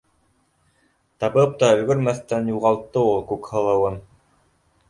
[1.25, 4.01] Табып та өлгөрмәҫтән юғалтты ул Күкһылыуын.